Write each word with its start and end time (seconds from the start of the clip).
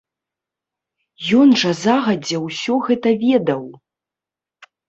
Ён 1.41 1.47
жа 1.63 1.71
загадзя 1.83 2.37
ўсё 2.47 2.73
гэта 2.89 3.09
ведаў! 3.25 3.63